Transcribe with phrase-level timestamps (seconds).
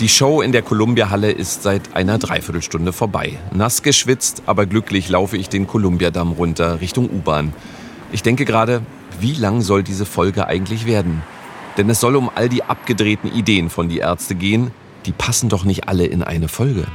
[0.00, 3.38] Die Show in der Columbia-Halle ist seit einer Dreiviertelstunde vorbei.
[3.52, 7.52] Nass geschwitzt, aber glücklich laufe ich den Columbia-Damm runter Richtung U-Bahn.
[8.10, 8.80] Ich denke gerade,
[9.20, 11.22] wie lang soll diese Folge eigentlich werden?
[11.76, 14.70] Denn es soll um all die abgedrehten Ideen von die Ärzte gehen.
[15.04, 16.86] Die passen doch nicht alle in eine Folge.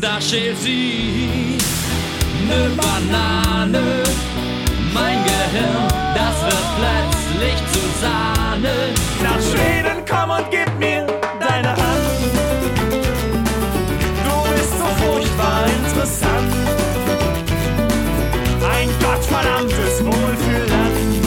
[0.00, 1.58] Da sie
[2.48, 4.04] ne Banane.
[4.98, 8.74] Mein Gehirn, das wird plötzlich zu Sahne.
[9.22, 11.06] Nach Schweden komm und gib mir
[11.38, 12.32] deine Hand.
[14.24, 16.52] Du bist so furchtbar interessant.
[18.74, 21.24] Ein gottverdammtes Wohlfühlland.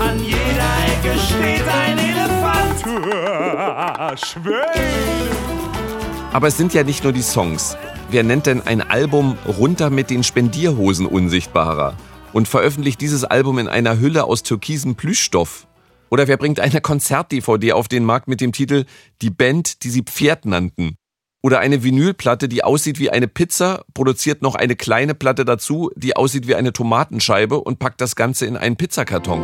[0.00, 2.78] An jeder Ecke steht ein Elefant.
[4.20, 5.28] Schweden.
[6.32, 7.76] Aber es sind ja nicht nur die Songs.
[8.10, 11.94] Wer nennt denn ein Album runter mit den Spendierhosen unsichtbarer?
[12.32, 15.66] Und veröffentlicht dieses Album in einer Hülle aus türkisem Plüschstoff?
[16.10, 18.84] Oder wer bringt eine Konzert-DVD auf den Markt mit dem Titel
[19.22, 20.96] Die Band, die sie Pferd nannten?
[21.42, 26.16] Oder eine Vinylplatte, die aussieht wie eine Pizza, produziert noch eine kleine Platte dazu, die
[26.16, 29.40] aussieht wie eine Tomatenscheibe und packt das Ganze in einen Pizzakarton.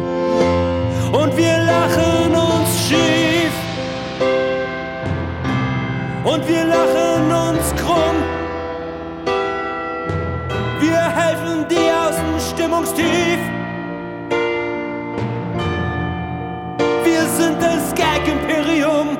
[17.65, 19.17] Das Gag-Imperium.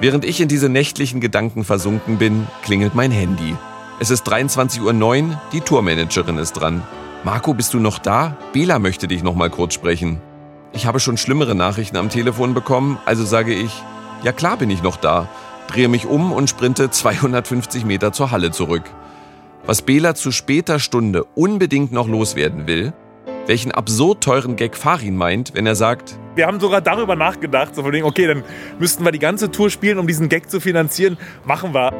[0.00, 3.54] Während ich in diese nächtlichen Gedanken versunken bin, klingelt mein Handy.
[4.00, 6.82] Es ist 23.09 Uhr, die Tourmanagerin ist dran.
[7.22, 8.36] Marco, bist du noch da?
[8.52, 10.20] Bela möchte dich noch mal kurz sprechen.
[10.72, 13.70] Ich habe schon schlimmere Nachrichten am Telefon bekommen, also sage ich,
[14.24, 15.28] ja klar bin ich noch da,
[15.68, 18.82] drehe mich um und sprinte 250 Meter zur Halle zurück.
[19.66, 22.92] Was Bela zu später Stunde unbedingt noch loswerden will,
[23.46, 27.82] welchen absurd teuren Gag Farin meint, wenn er sagt, Wir haben sogar darüber nachgedacht, so
[27.82, 28.42] von wegen, okay, dann
[28.78, 31.16] müssten wir die ganze Tour spielen, um diesen Gag zu finanzieren.
[31.44, 31.92] Machen wir.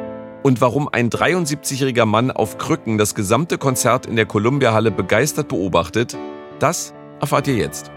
[0.43, 6.15] und warum ein 73-jähriger Mann auf Krücken das gesamte Konzert in der Columbia-Halle begeistert beobachtet,
[6.59, 7.89] das erfahrt ihr jetzt.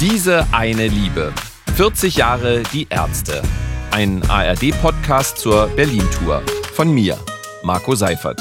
[0.00, 1.32] Diese eine Liebe.
[1.76, 3.42] 40 Jahre die Ärzte.
[3.90, 6.42] Ein ARD-Podcast zur Berlin-Tour.
[6.74, 7.16] Von mir,
[7.62, 8.40] Marco Seifert.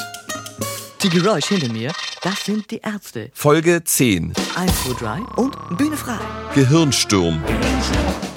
[1.04, 1.92] Die Geräusche hinter mir,
[2.22, 3.30] das sind die Ärzte.
[3.34, 4.32] Folge 10.
[4.56, 6.18] 1, 2, 3 und Bühne frei.
[6.56, 7.44] Gehirnsturm.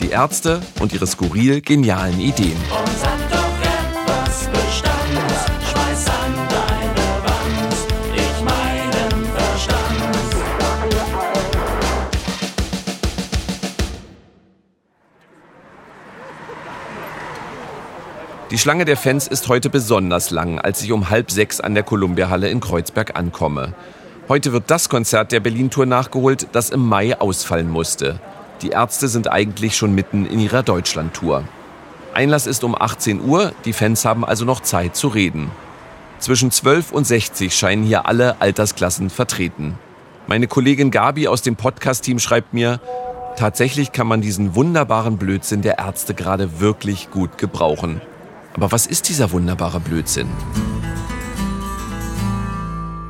[0.01, 2.59] Die Ärzte und ihre skurril genialen Ideen.
[18.53, 21.83] Die Schlange der Fans ist heute besonders lang, als ich um halb sechs an der
[21.83, 23.75] Columbia-Halle in Kreuzberg ankomme.
[24.29, 28.21] Heute wird das Konzert der Berlin-Tour nachgeholt, das im Mai ausfallen musste.
[28.63, 31.43] Die Ärzte sind eigentlich schon mitten in ihrer Deutschland-Tour.
[32.15, 35.51] Einlass ist um 18 Uhr, die Fans haben also noch Zeit zu reden.
[36.21, 39.77] Zwischen 12 und 60 scheinen hier alle Altersklassen vertreten.
[40.29, 42.79] Meine Kollegin Gabi aus dem Podcast-Team schreibt mir,
[43.37, 48.01] tatsächlich kann man diesen wunderbaren Blödsinn der Ärzte gerade wirklich gut gebrauchen.
[48.57, 50.29] Aber was ist dieser wunderbare Blödsinn?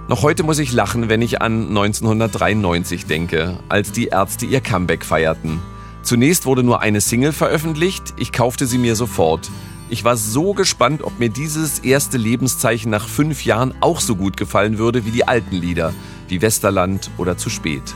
[0.09, 5.05] Noch heute muss ich lachen, wenn ich an 1993 denke, als die Ärzte ihr Comeback
[5.05, 5.61] feierten.
[6.03, 9.49] Zunächst wurde nur eine Single veröffentlicht, ich kaufte sie mir sofort.
[9.89, 14.37] Ich war so gespannt, ob mir dieses erste Lebenszeichen nach fünf Jahren auch so gut
[14.37, 15.95] gefallen würde wie die alten Lieder,
[16.27, 17.95] wie Westerland oder Zu spät.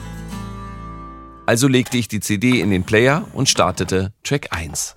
[1.47, 4.95] Also legte ich die CD in den Player und startete Track 1.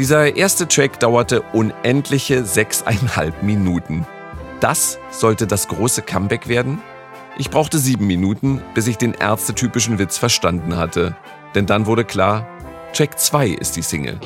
[0.00, 4.06] Dieser erste Track dauerte unendliche sechseinhalb Minuten.
[4.58, 6.80] Das sollte das große Comeback werden?
[7.36, 11.16] Ich brauchte sieben Minuten, bis ich den ärztetypischen Witz verstanden hatte.
[11.54, 12.48] Denn dann wurde klar,
[12.94, 14.18] Track 2 ist die Single.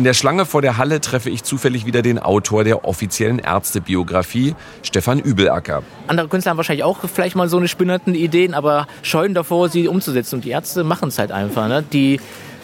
[0.00, 4.54] In der Schlange vor der Halle treffe ich zufällig wieder den Autor der offiziellen Ärztebiografie,
[4.82, 5.82] Stefan Übelacker.
[6.06, 9.88] Andere Künstler haben wahrscheinlich auch vielleicht mal so eine spinnerten Ideen, aber scheuen davor, sie
[9.88, 10.36] umzusetzen.
[10.36, 11.68] Und die Ärzte machen es halt einfach.
[11.68, 11.84] Ne?
[11.92, 12.18] Die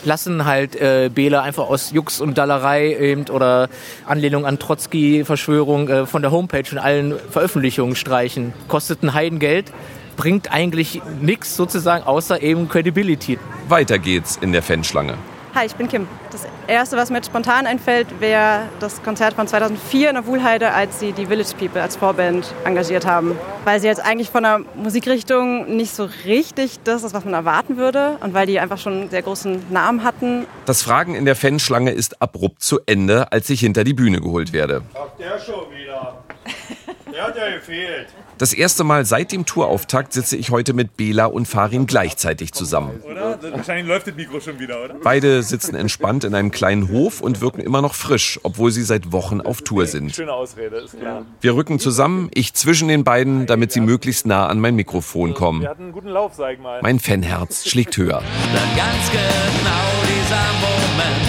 [0.06, 3.68] lassen halt äh, Bela einfach aus Jux und Dallerei eben oder
[4.06, 8.54] Anlehnung an Trotzki-Verschwörung äh, von der Homepage und allen Veröffentlichungen streichen.
[8.66, 9.74] Kostet ein Heidengeld,
[10.16, 13.38] bringt eigentlich nichts sozusagen außer eben Credibility.
[13.68, 15.18] Weiter geht's in der Fanschlange.
[15.56, 16.06] Hi, ich bin Kim.
[16.32, 21.00] Das Erste, was mir spontan einfällt, wäre das Konzert von 2004 in der Wuhlheide, als
[21.00, 23.38] sie die Village People als Vorband engagiert haben.
[23.64, 27.78] Weil sie jetzt eigentlich von der Musikrichtung nicht so richtig das ist, was man erwarten
[27.78, 30.44] würde und weil die einfach schon einen sehr großen Namen hatten.
[30.66, 34.52] Das Fragen in der Fanschlange ist abrupt zu Ende, als ich hinter die Bühne geholt
[34.52, 34.82] werde.
[34.92, 36.22] Ach, der schon wieder.
[37.12, 38.08] Der hat ja gefehlt.
[38.36, 43.00] Das erste Mal seit dem Tourauftakt sitze ich heute mit Bela und Farin gleichzeitig zusammen.
[43.08, 43.38] Oder?
[43.52, 44.94] Wahrscheinlich läuft das Mikro schon wieder, oder?
[45.02, 49.12] Beide sitzen entspannt in einem kleinen Hof und wirken immer noch frisch, obwohl sie seit
[49.12, 50.14] Wochen auf Tour sind.
[50.14, 51.24] Schöne Ausrede, ist klar.
[51.40, 55.62] Wir rücken zusammen, ich zwischen den beiden, damit sie möglichst nah an mein Mikrofon kommen.
[55.62, 56.80] Wir hatten einen guten Lauf, sag ich mal.
[56.82, 58.18] Mein Fanherz schlägt höher.
[58.18, 61.26] Denn ganz genau dieser Moment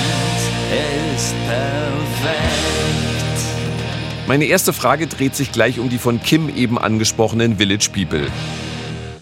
[1.16, 1.87] ist perfekt.
[4.28, 8.28] Meine erste Frage dreht sich gleich um die von Kim eben angesprochenen Village People.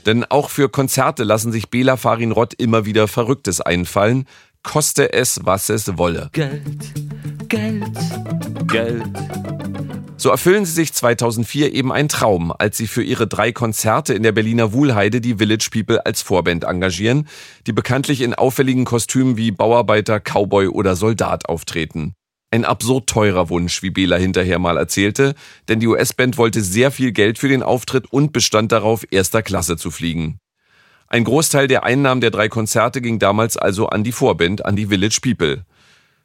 [0.07, 4.25] Denn auch für Konzerte lassen sich Bela Farin Rott immer wieder Verrücktes einfallen,
[4.63, 6.29] koste es, was es wolle.
[6.31, 6.91] Geld,
[7.47, 7.85] Geld,
[8.67, 9.03] Geld.
[10.17, 14.23] So erfüllen sie sich 2004 eben einen Traum, als sie für ihre drei Konzerte in
[14.23, 17.27] der Berliner Wuhlheide die Village People als Vorband engagieren,
[17.67, 22.15] die bekanntlich in auffälligen Kostümen wie Bauarbeiter, Cowboy oder Soldat auftreten.
[22.55, 25.35] Ein absurd teurer Wunsch, wie Bela hinterher mal erzählte,
[25.67, 29.75] denn die US-Band wollte sehr viel Geld für den Auftritt und bestand darauf, erster Klasse
[29.75, 30.39] zu fliegen.
[31.09, 34.85] Ein Großteil der Einnahmen der drei Konzerte ging damals also an die Vorband, an die
[34.85, 35.65] Village People.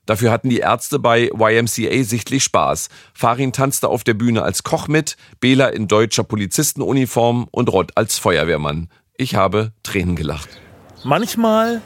[0.07, 2.91] Dafür hatten die Ärzte bei YMCA sichtlich Spaß.
[3.13, 8.19] Farin tanzte auf der Bühne als Koch mit, Bela in deutscher Polizistenuniform und Rott als
[8.19, 8.89] Feuerwehrmann.
[9.17, 10.61] Ich habe Tränen gelacht.
[11.03, 11.83] Manchmal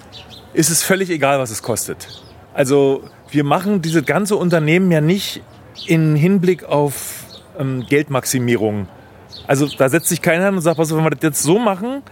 [0.52, 2.08] ist es völlig egal, was es kostet.
[2.52, 5.42] Also wir machen dieses ganze Unternehmen ja nicht
[5.86, 7.24] in Hinblick auf
[7.58, 8.88] ähm, Geldmaximierung.
[9.46, 12.02] Also da setzt sich keiner hin und sagt, was, wenn wir das jetzt so machen,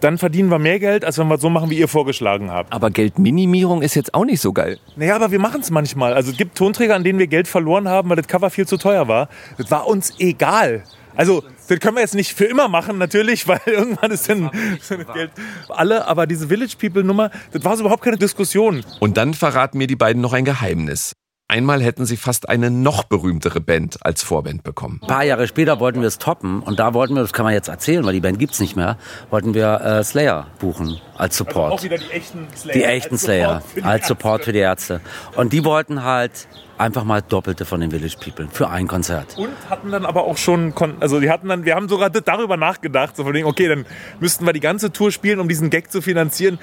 [0.00, 2.72] dann verdienen wir mehr Geld, als wenn wir es so machen, wie ihr vorgeschlagen habt.
[2.72, 4.78] Aber Geldminimierung ist jetzt auch nicht so geil.
[4.96, 6.14] Naja, aber wir machen es manchmal.
[6.14, 8.78] Also es gibt Tonträger, an denen wir Geld verloren haben, weil das Cover viel zu
[8.78, 9.28] teuer war.
[9.58, 10.82] Das war uns egal.
[11.16, 14.50] Also, das können wir jetzt nicht für immer machen, natürlich, weil irgendwann ist dann
[14.80, 15.30] so ein Geld
[15.68, 16.06] alle.
[16.06, 18.84] Aber diese Village People Nummer, das war so überhaupt keine Diskussion.
[19.00, 21.12] Und dann verraten mir die beiden noch ein Geheimnis.
[21.48, 25.00] Einmal hätten sie fast eine noch berühmtere Band als Vorband bekommen.
[25.02, 27.52] Ein paar Jahre später wollten wir es toppen und da wollten wir, das kann man
[27.52, 28.96] jetzt erzählen, weil die Band gibt's nicht mehr,
[29.28, 31.72] wollten wir äh, Slayer buchen als Support.
[31.72, 32.72] Also Auch wieder die echten Slayer.
[32.72, 35.00] die echten als Slayer Support als Support für die Ärzte.
[35.36, 36.48] Und die wollten halt
[36.82, 39.38] einfach mal Doppelte von den Village People für ein Konzert.
[39.38, 43.16] Und hatten dann aber auch schon, also die hatten dann, wir haben sogar darüber nachgedacht,
[43.16, 43.86] so von wegen, okay, dann
[44.20, 46.58] müssten wir die ganze Tour spielen, um diesen Gag zu finanzieren.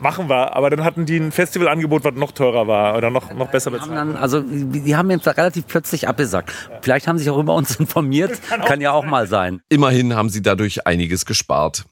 [0.00, 3.50] Machen wir, aber dann hatten die ein Festivalangebot, was noch teurer war oder noch, noch
[3.50, 3.96] besser Haben bezahlt.
[3.96, 6.52] dann, also die die haben jetzt relativ plötzlich abgesagt.
[6.80, 9.60] Vielleicht haben sie sich auch über uns informiert, kann ja auch mal sein.
[9.68, 11.84] Immerhin haben sie dadurch einiges gespart.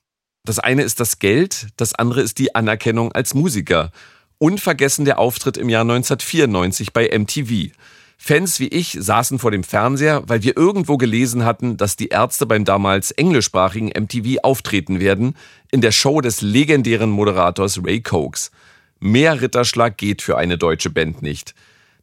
[0.45, 3.91] Das eine ist das Geld, das andere ist die Anerkennung als Musiker.
[4.39, 7.73] Unvergessen der Auftritt im Jahr 1994 bei MTV.
[8.17, 12.47] Fans wie ich saßen vor dem Fernseher, weil wir irgendwo gelesen hatten, dass die Ärzte
[12.47, 15.37] beim damals englischsprachigen MTV auftreten werden,
[15.71, 18.51] in der Show des legendären Moderators Ray Cokes.
[19.01, 21.55] Mehr Ritterschlag geht für eine deutsche Band nicht.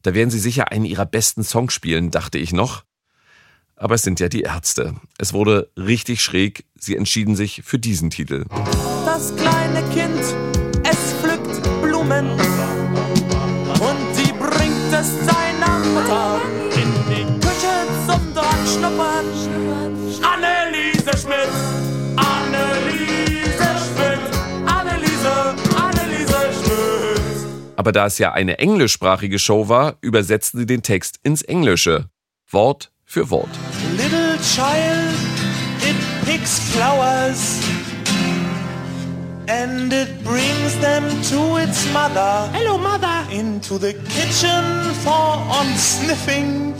[0.02, 2.84] Da werden sie sicher einen ihrer besten Songs spielen, dachte ich noch.
[3.76, 4.94] Aber es sind ja die Ärzte.
[5.18, 6.64] Es wurde richtig schräg.
[6.78, 8.44] Sie entschieden sich für diesen Titel.
[9.04, 10.65] Das kleine Kind,
[12.06, 12.30] Blumen
[13.80, 16.40] und die bringt es seiner Mutter
[16.74, 19.26] in die Küche zum dort schnuppern.
[20.22, 21.50] Anneliese Schmidt,
[22.16, 24.20] Anneliese Schmidt,
[24.66, 27.76] Anneliese, Anneliese Schmidt.
[27.76, 32.08] Aber da es ja eine englischsprachige Show war, übersetzten sie den Text ins Englische.
[32.50, 33.50] Wort für Wort.
[33.96, 35.14] Little child,
[35.82, 37.60] it picks flowers
[39.48, 42.48] and it brings them to its mother.
[42.52, 43.26] Hello, mother.
[43.30, 46.74] Into the kitchen for on sniffing.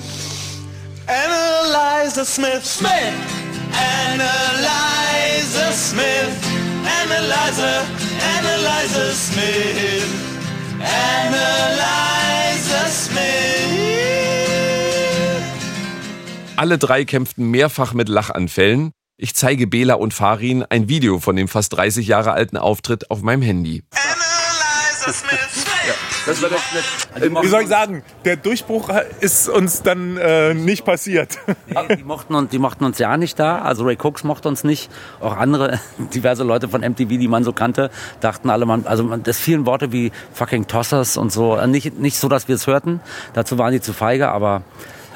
[1.09, 2.65] Analyzer Smith.
[2.65, 3.15] Smith.
[3.73, 6.35] Analyzer Smith.
[7.03, 7.87] Analyzer.
[8.37, 10.09] Analyzer Smith.
[10.81, 13.87] Analyzer Smith.
[16.57, 18.93] Alle drei kämpften mehrfach mit Lachanfällen.
[19.19, 23.23] Ich zeige Bela und Farin ein Video von dem fast 30 Jahre alten Auftritt auf
[23.23, 23.83] meinem Handy.
[26.27, 26.61] Das war das,
[27.45, 31.39] Wie soll ich sagen, der Durchbruch ist uns dann äh, nicht passiert.
[31.69, 33.61] Nee, die, mochten uns, die mochten uns ja nicht da.
[33.61, 34.91] Also Ray Cooks mochte uns nicht.
[35.21, 35.79] Auch andere,
[36.13, 39.65] diverse Leute von MTV, die man so kannte, dachten alle, man, also man, das vielen
[39.65, 41.55] Worte wie fucking Tossers und so.
[41.57, 43.01] Äh, Nicht, nicht so, dass wir es hörten.
[43.33, 44.65] Dazu waren die zu feige, aber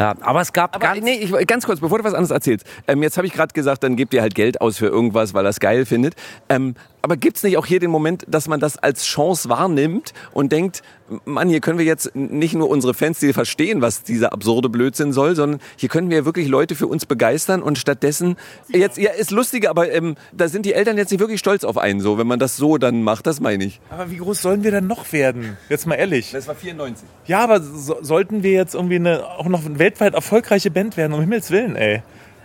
[0.01, 0.15] ja.
[0.21, 2.67] Aber es gab Aber ganz, nee, ich, ganz kurz, bevor du was anderes erzählst.
[2.89, 5.45] Ähm, jetzt habe ich gerade gesagt, dann gebt ihr halt Geld aus für irgendwas, weil
[5.45, 6.15] er es geil findet.
[6.49, 10.53] Ähm, aber gibt's nicht auch hier den Moment, dass man das als Chance wahrnimmt und
[10.53, 10.83] denkt,
[11.25, 15.13] Mann, hier können wir jetzt nicht nur unsere Fans, die verstehen, was dieser absurde Blödsinn
[15.13, 18.37] soll, sondern hier können wir wirklich Leute für uns begeistern und stattdessen,
[18.69, 21.79] jetzt, ja, ist lustig, aber ähm, da sind die Eltern jetzt nicht wirklich stolz auf
[21.79, 23.81] einen, so, wenn man das so dann macht, das meine ich.
[23.91, 25.57] Aber wie groß sollen wir denn noch werden?
[25.69, 26.31] Jetzt mal ehrlich.
[26.33, 27.07] Das war 94.
[27.27, 31.13] Ja, aber so, sollten wir jetzt irgendwie eine, auch noch eine weltweit erfolgreiche Band werden,
[31.13, 32.03] um Himmels Willen, ey.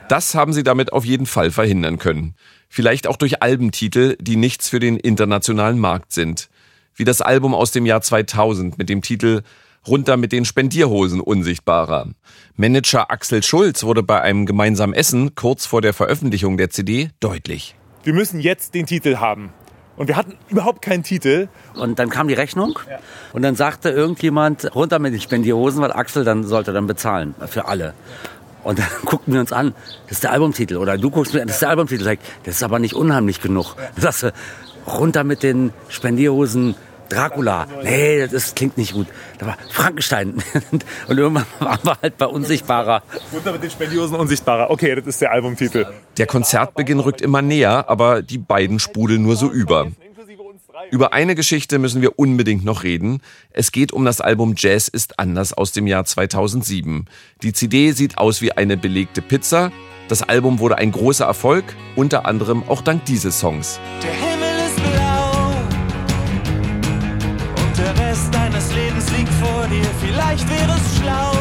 [0.07, 2.35] Das haben sie damit auf jeden Fall verhindern können.
[2.69, 6.49] Vielleicht auch durch Albentitel, die nichts für den internationalen Markt sind.
[6.95, 9.41] Wie das Album aus dem Jahr 2000 mit dem Titel
[9.85, 12.07] Runter mit den Spendierhosen unsichtbarer.
[12.55, 17.75] Manager Axel Schulz wurde bei einem gemeinsamen Essen kurz vor der Veröffentlichung der CD deutlich.
[18.03, 19.51] Wir müssen jetzt den Titel haben.
[19.97, 21.49] Und wir hatten überhaupt keinen Titel.
[21.75, 22.79] Und dann kam die Rechnung
[23.33, 27.65] und dann sagte irgendjemand, runter mit den Spendierhosen, weil Axel dann sollte dann bezahlen für
[27.67, 27.93] alle.
[28.63, 29.75] Und dann guckten wir uns an,
[30.07, 30.77] das ist der Albumtitel.
[30.77, 32.17] Oder du guckst mir an, das ist der Albumtitel.
[32.43, 33.75] Das ist aber nicht unheimlich genug.
[33.75, 34.33] Dann sagst du,
[34.87, 36.75] runter mit den Spendierhosen
[37.09, 37.67] Dracula.
[37.83, 39.07] Nee, das ist, klingt nicht gut.
[39.39, 40.35] Da war Frankenstein.
[40.71, 43.03] Und irgendwann waren wir halt bei Unsichtbarer.
[43.33, 44.69] Runter mit den Spendiosen unsichtbarer.
[44.69, 45.85] Okay, das ist der Albumtitel.
[46.17, 49.87] Der Konzertbeginn rückt immer näher, aber die beiden sprudeln nur so über.
[50.91, 53.21] Über eine Geschichte müssen wir unbedingt noch reden.
[53.51, 57.05] Es geht um das Album Jazz ist anders aus dem Jahr 2007.
[57.41, 59.71] Die CD sieht aus wie eine belegte Pizza.
[60.07, 63.79] Das Album wurde ein großer Erfolg, unter anderem auch dank dieses Songs.
[64.03, 64.44] Der Himmel
[68.95, 69.85] Lebens liegt vor dir.
[69.99, 71.31] Vielleicht wäre es schlau,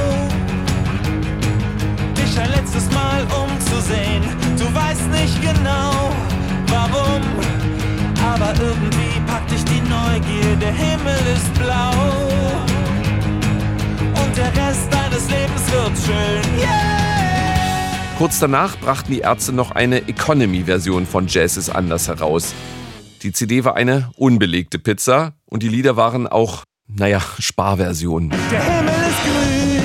[2.17, 4.23] dich ein letztes Mal umzusehen.
[4.59, 6.11] Du weißt nicht genau,
[6.69, 7.23] warum,
[8.33, 10.57] aber irgendwie packt dich die Neugier.
[10.57, 11.93] Der Himmel ist blau
[14.23, 16.59] und der Rest deines Lebens wird schön.
[16.59, 18.19] Yeah!
[18.19, 22.55] Kurz danach brachten die Ärzte noch eine Economy-Version von Jazz ist anders heraus.
[23.23, 28.31] Die CD war eine unbelegte Pizza und die Lieder waren auch, naja, Sparversionen.
[28.51, 29.83] Der Himmel ist grün.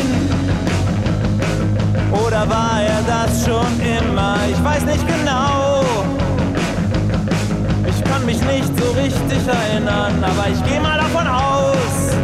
[2.26, 4.38] Oder war er das schon immer?
[4.52, 5.84] Ich weiß nicht genau.
[7.88, 12.16] Ich kann mich nicht so richtig erinnern, aber ich gehe mal davon aus,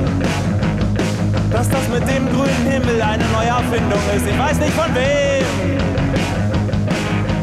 [1.51, 4.27] dass das mit dem grünen Himmel eine neue Erfindung ist.
[4.27, 5.46] Ich weiß nicht von wem.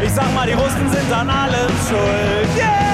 [0.05, 2.57] Ich sag mal, die Russen sind an allem schuld.
[2.57, 2.93] Yeah!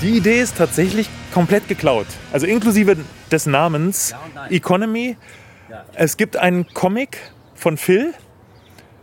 [0.00, 2.06] Die Idee ist tatsächlich komplett geklaut.
[2.32, 2.96] Also inklusive
[3.30, 4.14] des Namens
[4.50, 5.16] Economy.
[5.94, 7.18] Es gibt einen Comic
[7.54, 8.14] von Phil,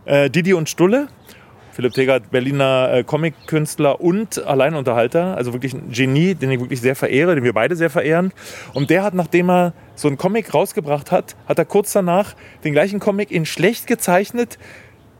[0.04, 1.08] äh, Didi und Stulle.
[1.76, 6.96] Philipp Tegert, Berliner äh, Comic-Künstler und Alleinunterhalter, also wirklich ein Genie, den ich wirklich sehr
[6.96, 8.32] verehre, den wir beide sehr verehren.
[8.72, 12.72] Und der hat, nachdem er so einen Comic rausgebracht hat, hat er kurz danach den
[12.72, 14.58] gleichen Comic in schlecht gezeichnet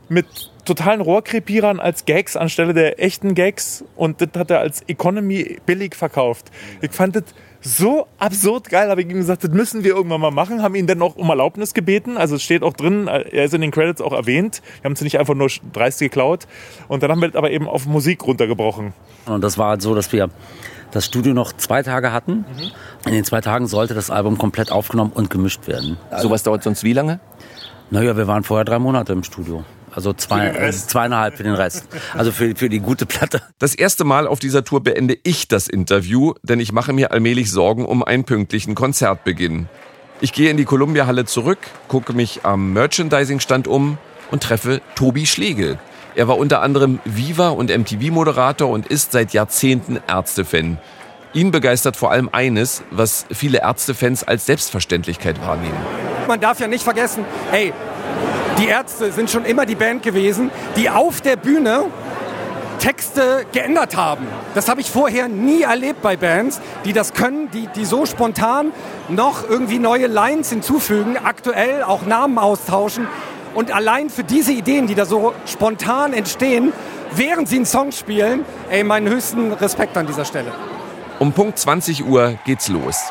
[0.09, 0.25] mit
[0.65, 5.95] totalen Rohrkrepierern als Gags anstelle der echten Gags und das hat er als Economy billig
[5.95, 6.51] verkauft.
[6.81, 7.23] Ich fand das
[7.61, 10.87] so absurd geil, habe ich ihm gesagt, das müssen wir irgendwann mal machen, haben ihn
[10.87, 14.01] dann auch um Erlaubnis gebeten, also es steht auch drin, er ist in den Credits
[14.01, 16.47] auch erwähnt, wir haben es nicht einfach nur dreist geklaut
[16.87, 18.93] und dann haben wir das aber eben auf Musik runtergebrochen.
[19.25, 20.29] Und das war halt so, dass wir
[20.91, 22.45] das Studio noch zwei Tage hatten.
[23.05, 25.97] In den zwei Tagen sollte das Album komplett aufgenommen und gemischt werden.
[26.17, 27.19] Sowas dauert sonst wie lange?
[27.89, 29.63] Naja, wir waren vorher drei Monate im Studio.
[29.97, 31.87] Also zwei, äh, zweieinhalb für den Rest.
[32.13, 33.41] Also für, für die gute Platte.
[33.57, 37.49] Das erste Mal auf dieser Tour beende ich das Interview, denn ich mache mir allmählich
[37.49, 39.67] Sorgen um einen pünktlichen Konzertbeginn.
[40.21, 43.97] Ich gehe in die Columbia-Halle zurück, gucke mich am Merchandising-Stand um
[44.29, 45.79] und treffe Tobi Schlegel.
[46.13, 50.77] Er war unter anderem Viva- und MTV-Moderator und ist seit Jahrzehnten Ärztefan.
[51.33, 55.77] Ihn begeistert vor allem eines, was viele Ärztefans als Selbstverständlichkeit wahrnehmen.
[56.27, 57.73] Man darf ja nicht vergessen, hey,
[58.57, 61.85] die Ärzte sind schon immer die Band gewesen, die auf der Bühne
[62.79, 64.27] Texte geändert haben.
[64.53, 68.71] Das habe ich vorher nie erlebt bei Bands, die das können, die, die so spontan
[69.09, 73.07] noch irgendwie neue Lines hinzufügen, aktuell auch Namen austauschen.
[73.55, 76.71] Und allein für diese Ideen, die da so spontan entstehen,
[77.15, 80.51] während sie einen Song spielen, ey, meinen höchsten Respekt an dieser Stelle.
[81.19, 83.01] Um Punkt 20 Uhr geht's los.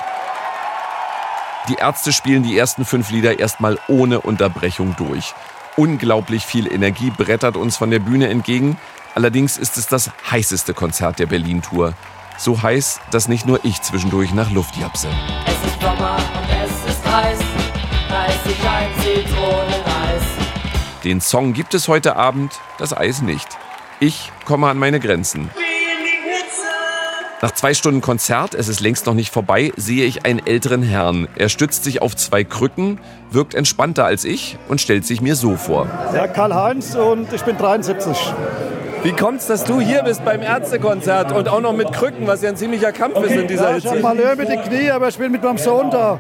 [1.69, 5.35] Die Ärzte spielen die ersten fünf Lieder erstmal ohne Unterbrechung durch.
[5.77, 8.79] Unglaublich viel Energie brettert uns von der Bühne entgegen.
[9.17, 11.95] Allerdings ist es das heißeste Konzert der Berlin-Tour.
[12.39, 15.09] So heiß, dass nicht nur ich zwischendurch nach Luft japse.
[15.47, 17.39] Es ist Sommer und es ist heiß.
[18.09, 20.23] Da ist sich ein Zitroneneis.
[21.03, 23.49] Den Song gibt es heute Abend, das Eis nicht.
[23.99, 25.51] Ich komme an meine Grenzen.
[27.47, 31.29] Nach zwei Stunden Konzert, es ist längst noch nicht vorbei, sehe ich einen älteren Herrn.
[31.37, 32.99] Er stützt sich auf zwei Krücken,
[33.31, 35.87] wirkt entspannter als ich und stellt sich mir so vor.
[36.13, 38.35] Ja, Karl-Heinz und ich bin 73.
[39.05, 42.49] Wie kommt's, dass du hier bist beim Ärztekonzert und auch noch mit Krücken, was ja
[42.49, 44.09] ein ziemlicher Kampf ist in dieser Ja, ich habe Hitze?
[44.09, 46.19] Malheur mit den Knie, aber ich bin mit meinem Sohn da.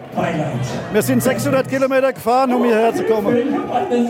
[0.92, 3.36] Wir sind 600 Kilometer gefahren, um hierher zu kommen.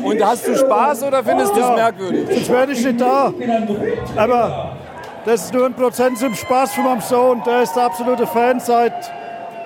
[0.05, 2.27] Und hast du Spaß oder findest du es merkwürdig?
[2.31, 3.33] Sonst wäre ich nicht da.
[4.17, 4.66] Aber
[5.27, 7.43] das ist nur ein Prozent zum Spaß von meinem Sohn.
[7.45, 9.13] Der ist der absolute Fan seit,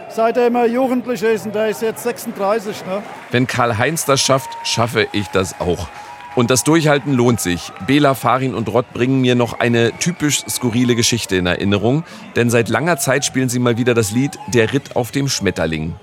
[0.09, 1.47] seitdem er jugendlich ist.
[1.47, 2.87] Und der ist jetzt 36.
[2.87, 3.03] Ne?
[3.31, 5.89] Wenn Karl-Heinz das schafft, schaffe ich das auch.
[6.35, 7.73] Und das Durchhalten lohnt sich.
[7.87, 12.05] Bela, Farin und Rott bringen mir noch eine typisch skurrile Geschichte in Erinnerung,
[12.37, 15.95] denn seit langer Zeit spielen sie mal wieder das Lied Der Ritt auf dem Schmetterling.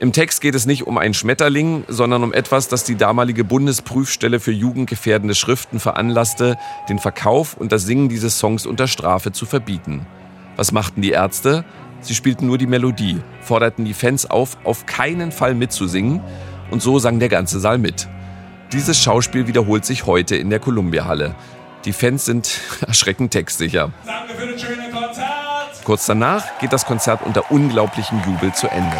[0.00, 4.40] Im Text geht es nicht um einen Schmetterling, sondern um etwas, das die damalige Bundesprüfstelle
[4.40, 6.58] für jugendgefährdende Schriften veranlasste,
[6.88, 10.04] den Verkauf und das Singen dieses Songs unter Strafe zu verbieten.
[10.56, 11.64] Was machten die Ärzte?
[12.00, 16.20] Sie spielten nur die Melodie, forderten die Fans auf, auf keinen Fall mitzusingen,
[16.70, 18.08] und so sang der ganze Saal mit.
[18.72, 21.36] Dieses Schauspiel wiederholt sich heute in der Columbia-Halle.
[21.84, 23.92] Die Fans sind erschreckend textsicher.
[24.04, 25.84] Danke für das schöne Konzert.
[25.84, 28.96] Kurz danach geht das Konzert unter unglaublichem Jubel zu Ende.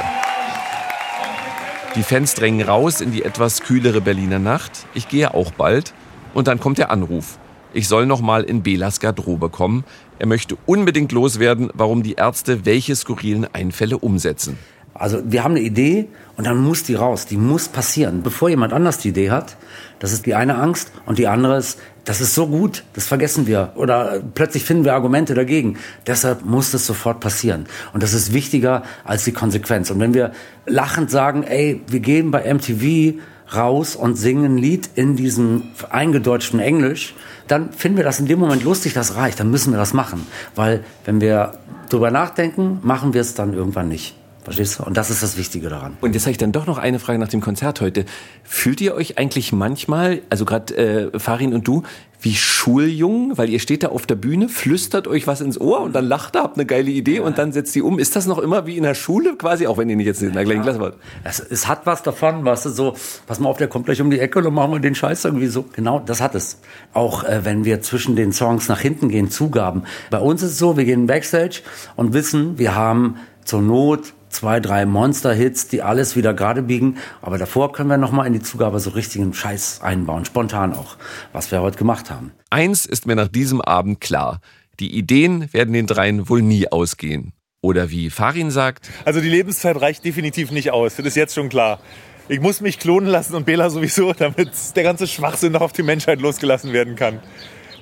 [1.97, 4.87] Die Fans drängen raus in die etwas kühlere Berliner Nacht.
[4.95, 5.95] Ich gehe auch bald.
[6.35, 7.39] Und dann kommt der Anruf.
[7.73, 9.85] Ich soll noch mal in Belas Garderobe kommen.
[10.19, 14.59] Er möchte unbedingt loswerden, warum die Ärzte welche skurrilen Einfälle umsetzen.
[14.95, 18.73] Also wir haben eine Idee und dann muss die raus, die muss passieren, bevor jemand
[18.73, 19.57] anders die Idee hat.
[19.99, 23.47] Das ist die eine Angst und die andere ist, das ist so gut, das vergessen
[23.47, 25.79] wir oder äh, plötzlich finden wir Argumente dagegen.
[26.07, 29.91] Deshalb muss das sofort passieren und das ist wichtiger als die Konsequenz.
[29.91, 30.33] Und wenn wir
[30.67, 33.19] lachend sagen, ey, wir gehen bei MTV
[33.55, 37.15] raus und singen ein Lied in diesem eingedeutschten Englisch,
[37.49, 40.27] dann finden wir das in dem Moment lustig, das reicht, dann müssen wir das machen.
[40.55, 41.59] Weil wenn wir
[41.89, 44.15] drüber nachdenken, machen wir es dann irgendwann nicht.
[44.45, 44.85] Verstehst du?
[44.85, 45.97] Und das ist das Wichtige daran.
[46.03, 48.05] Und jetzt habe ich dann doch noch eine Frage nach dem Konzert heute.
[48.43, 51.83] Fühlt ihr euch eigentlich manchmal, also gerade äh, Farin und du,
[52.25, 55.95] wie Schuljungen, weil ihr steht da auf der Bühne, flüstert euch was ins Ohr und
[55.95, 57.99] dann lacht ihr, habt eine geile Idee und dann setzt die um.
[57.99, 60.33] Ist das noch immer wie in der Schule quasi, auch wenn ihr nicht jetzt in
[60.33, 60.97] der gleichen Klasse wart?
[61.23, 64.11] Es, es hat was davon, weißt du, so, pass mal auf, der kommt gleich um
[64.11, 65.67] die Ecke und dann machen wir den Scheiß irgendwie so.
[65.73, 66.61] Genau, das hat es.
[66.95, 69.85] Auch äh, wenn wir zwischen den Songs nach hinten gehen, Zugaben.
[70.11, 71.61] Bei uns ist es so, wir gehen Backstage
[71.97, 76.99] und wissen, wir haben zur Not zwei, drei Monster-Hits, die alles wieder gerade biegen.
[77.23, 80.97] Aber davor können wir nochmal in die Zugabe so richtigen Scheiß einbauen, spontan auch,
[81.33, 82.33] was wir heute gemacht haben.
[82.51, 84.41] Eins ist mir nach diesem Abend klar.
[84.81, 87.33] Die Ideen werden den dreien wohl nie ausgehen.
[87.61, 91.49] Oder wie Farin sagt, Also die Lebenszeit reicht definitiv nicht aus, das ist jetzt schon
[91.49, 91.81] klar.
[92.29, 95.83] Ich muss mich klonen lassen und Bela sowieso, damit der ganze Schwachsinn noch auf die
[95.83, 97.21] Menschheit losgelassen werden kann.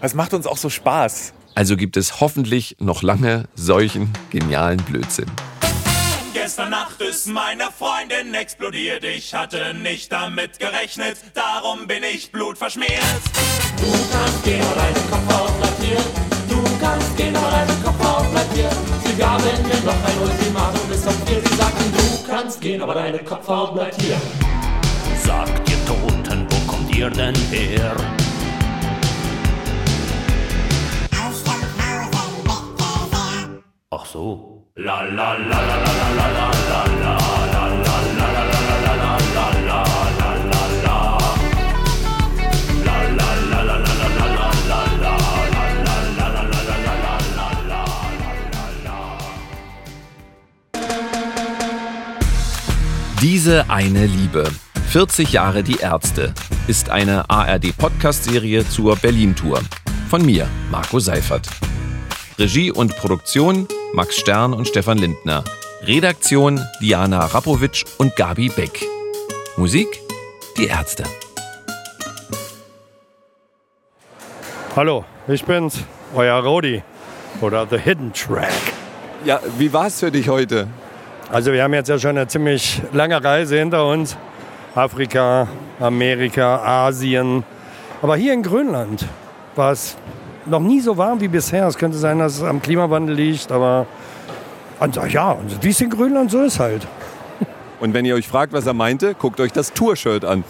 [0.00, 1.32] Das macht uns auch so Spaß.
[1.54, 5.26] also gibt es hoffentlich noch lange solchen genialen Blödsinn.
[6.52, 9.04] Gestern Nacht ist meine Freundin explodiert.
[9.04, 12.90] Ich hatte nicht damit gerechnet, darum bin ich blutverschmiert.
[13.78, 15.96] Du kannst gehen, aber dein Kopf bleibt hier.
[16.50, 18.68] Du kannst gehen, aber dein Kopf bleibt hier.
[19.02, 21.40] Sie gaben mir noch ein Ultimatum bis auf vier.
[21.40, 24.20] Sie sagten, du kannst gehen, aber deine Kopfhaut bleibt hier.
[25.24, 27.96] Sagt ihr Toten, wo kommt ihr denn her?
[33.90, 34.51] Ach so.
[34.74, 37.32] La la la la la la la la la la
[53.20, 54.50] Diese eine Liebe.
[54.88, 56.32] 40 Jahre die Ärzte
[56.66, 59.60] ist eine ARD-Podcast-Serie zur Berlin-Tour.
[60.08, 61.46] Von mir, Marco Seifert.
[62.42, 65.44] Regie und Produktion Max Stern und Stefan Lindner.
[65.82, 68.84] Redaktion Diana Rapowitsch und Gabi Beck.
[69.56, 69.86] Musik
[70.56, 71.04] Die Ärzte.
[74.74, 75.84] Hallo, ich bin's,
[76.16, 76.82] euer Rodi
[77.40, 78.50] oder The Hidden Track.
[79.24, 80.66] Ja, wie war es für dich heute?
[81.30, 84.16] Also wir haben jetzt ja schon eine ziemlich lange Reise hinter uns.
[84.74, 85.46] Afrika,
[85.78, 86.56] Amerika,
[86.88, 87.44] Asien.
[88.02, 89.06] Aber hier in Grönland
[89.54, 89.96] war es
[90.46, 91.66] noch nie so warm wie bisher.
[91.66, 93.86] Es könnte sein, dass es am Klimawandel liegt, aber
[94.80, 96.86] also, ja, wie es in Grönland so ist halt.
[97.80, 100.44] Und wenn ihr euch fragt, was er meinte, guckt euch das Tour-Shirt an.